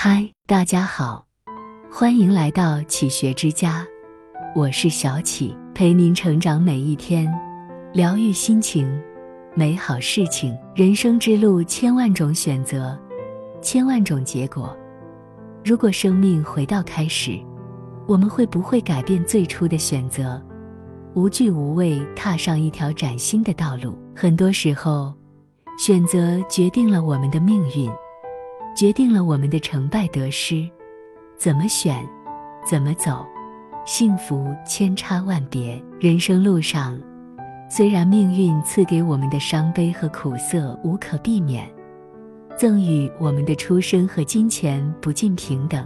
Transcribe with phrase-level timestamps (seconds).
[0.00, 1.26] 嗨，大家好，
[1.90, 3.84] 欢迎来到启学之家，
[4.54, 7.28] 我是小启，陪您成长每一天，
[7.92, 8.88] 疗愈心情，
[9.56, 10.56] 美好事情。
[10.72, 12.96] 人生之路千万种选择，
[13.60, 14.72] 千万种结果。
[15.64, 17.36] 如果生命回到开始，
[18.06, 20.40] 我们会不会改变最初的选择，
[21.14, 23.98] 无惧无畏踏上一条崭新的道路？
[24.14, 25.12] 很多时候，
[25.76, 27.90] 选择决定了我们的命运。
[28.78, 30.64] 决定了我们的成败得失，
[31.36, 32.08] 怎么选，
[32.64, 33.26] 怎么走，
[33.84, 35.82] 幸福千差万别。
[35.98, 36.96] 人生路上，
[37.68, 41.68] 虽然命运赐给我们的伤悲和苦涩无可避免，
[42.56, 45.84] 赠予我们的出身和金钱不尽平等，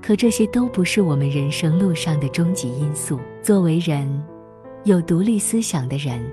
[0.00, 3.18] 可这些都不是我们人生路上的终极因素。
[3.42, 4.08] 作为人，
[4.84, 6.24] 有独立思想的人，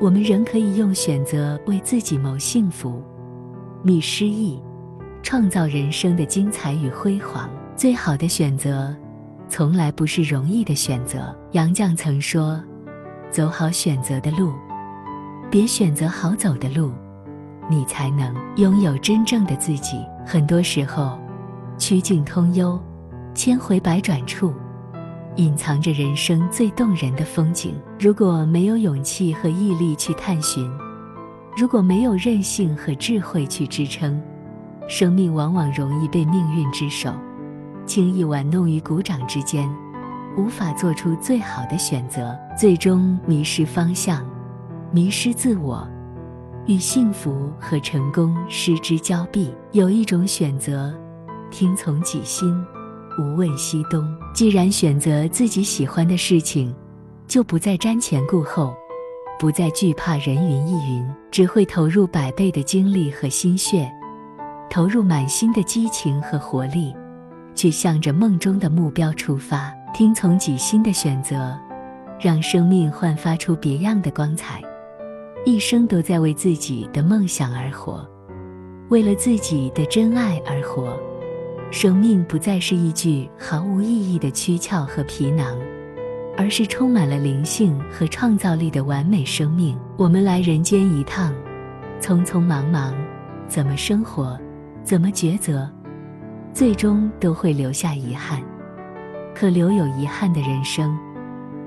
[0.00, 3.02] 我们仍可以用选择为自己谋幸福，
[3.82, 4.62] 觅诗意。
[5.30, 8.96] 创造人生的精彩与辉煌，最好的选择，
[9.46, 11.36] 从来不是容易的选择。
[11.52, 12.58] 杨绛曾说
[13.30, 14.54] ：“走好选择的路，
[15.50, 16.90] 别选择好走的路，
[17.68, 21.18] 你才能拥有真正的自己。”很多时候，
[21.76, 22.80] 曲径通幽，
[23.34, 24.54] 千回百转处，
[25.36, 27.74] 隐藏着人生最动人的风景。
[28.00, 30.66] 如果没有勇气和毅力去探寻，
[31.54, 34.18] 如果没有韧性和智慧去支撑，
[34.88, 37.12] 生命往往容易被命运之手
[37.86, 39.68] 轻易玩弄于股掌之间，
[40.36, 44.26] 无法做出最好的选择，最终迷失方向，
[44.90, 45.86] 迷失自我，
[46.66, 49.54] 与幸福和成功失之交臂。
[49.72, 50.94] 有一种选择，
[51.50, 52.54] 听从己心，
[53.18, 54.06] 无问西东。
[54.34, 56.74] 既然选择自己喜欢的事情，
[57.26, 58.74] 就不再瞻前顾后，
[59.38, 63.90] 不再惧怕人云亦云，只会投入百倍的精力和心血。
[64.70, 66.94] 投入满心的激情和活力，
[67.54, 71.58] 去向着梦中的目标出发，听从己心的选择，
[72.20, 74.62] 让生命焕发出别样的光彩。
[75.46, 78.06] 一生都在为自己的梦想而活，
[78.90, 80.96] 为了自己的真爱而活。
[81.70, 85.54] 生命不再是一具毫无意义的躯壳和皮囊，
[86.36, 89.78] 而是充满了灵性和创造力的完美生命。
[89.96, 91.32] 我们来人间一趟，
[92.00, 92.94] 匆匆忙忙，
[93.48, 94.38] 怎么生活？
[94.88, 95.68] 怎么抉择，
[96.54, 98.42] 最终都会留下遗憾。
[99.34, 100.98] 可留有遗憾的人生，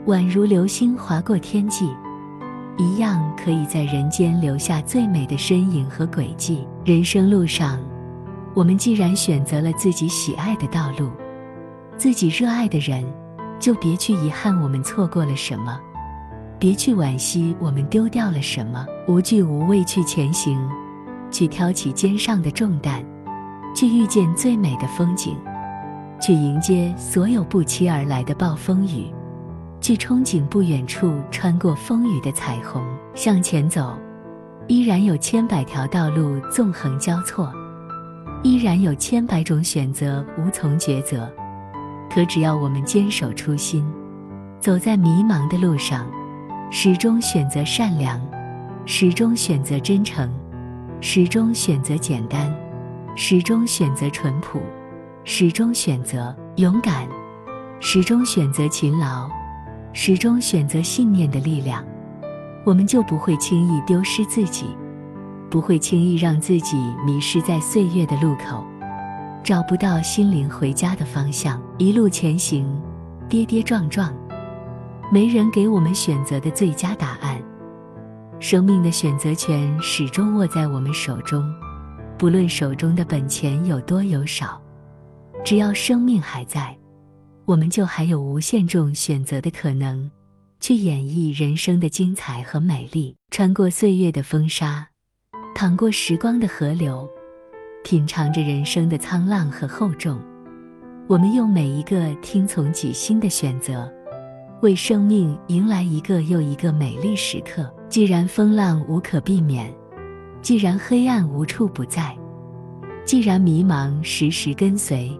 [0.07, 1.87] 宛如流星划过天际，
[2.79, 6.67] 一样可以在人间留下最美的身影和轨迹。
[6.83, 7.77] 人生路上，
[8.55, 11.11] 我们既然选择了自己喜爱的道路，
[11.97, 13.05] 自己热爱的人，
[13.59, 15.79] 就别去遗憾我们错过了什么，
[16.57, 20.59] 别去惋惜我们丢掉了什么，无惧无畏去前行。
[21.31, 23.03] 去挑起肩上的重担，
[23.73, 25.35] 去遇见最美的风景，
[26.19, 29.05] 去迎接所有不期而来的暴风雨，
[29.79, 32.83] 去憧憬不远处穿过风雨的彩虹。
[33.13, 33.97] 向前走，
[34.67, 37.51] 依然有千百条道路纵横交错，
[38.43, 41.29] 依然有千百种选择无从抉择。
[42.09, 43.85] 可只要我们坚守初心，
[44.59, 46.05] 走在迷茫的路上，
[46.69, 48.21] 始终选择善良，
[48.85, 50.29] 始终选择真诚。
[51.03, 52.55] 始终选择简单，
[53.15, 54.61] 始终选择淳朴，
[55.23, 57.07] 始终选择勇敢，
[57.79, 59.27] 始终选择勤劳，
[59.93, 61.83] 始终选择信念的力量，
[62.63, 64.67] 我们就不会轻易丢失自己，
[65.49, 68.63] 不会轻易让自己迷失在岁月的路口，
[69.43, 71.59] 找不到心灵回家的方向。
[71.79, 72.79] 一路前行，
[73.27, 74.13] 跌跌撞撞，
[75.11, 77.41] 没人给我们选择的最佳答案。
[78.41, 81.53] 生命的选择权始终握在我们手中，
[82.17, 84.59] 不论手中的本钱有多有少，
[85.45, 86.75] 只要生命还在，
[87.45, 90.09] 我们就还有无限种选择的可能，
[90.59, 93.15] 去演绎人生的精彩和美丽。
[93.29, 94.87] 穿过岁月的风沙，
[95.53, 97.07] 淌过时光的河流，
[97.83, 100.19] 品尝着人生的沧浪和厚重，
[101.07, 103.87] 我们用每一个听从己心的选择。
[104.61, 107.71] 为生命迎来一个又一个美丽时刻。
[107.89, 109.73] 既然风浪无可避免，
[110.41, 112.15] 既然黑暗无处不在，
[113.03, 115.11] 既然迷茫时时跟随，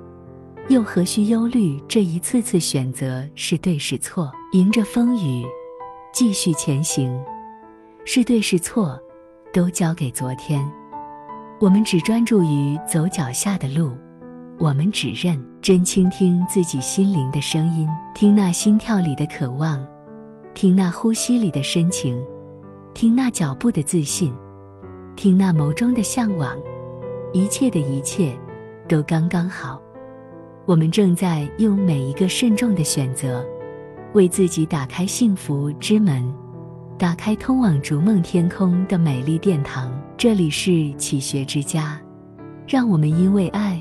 [0.70, 4.32] 又何须忧虑这一次次选择是对是错？
[4.54, 5.44] 迎着风雨，
[6.14, 7.12] 继续前行，
[8.06, 9.00] 是对是错，
[9.52, 10.64] 都交给昨天。
[11.60, 13.92] 我们只专注于走脚下的路。
[14.62, 19.84] 我们只认真倾听自己心灵的声音，听那心跳里的渴望，
[20.54, 22.24] 听那呼吸里的深情，
[22.94, 24.32] 听那脚步的自信，
[25.16, 26.56] 听那眸中的向往。
[27.34, 28.38] 一切的一切，
[28.88, 29.82] 都刚刚好。
[30.68, 33.44] 我们正在用每一个慎重的选择，
[34.14, 36.32] 为自己打开幸福之门，
[37.00, 39.92] 打开通往逐梦天空的美丽殿堂。
[40.16, 42.00] 这里是启学之家，
[42.68, 43.81] 让我们因为爱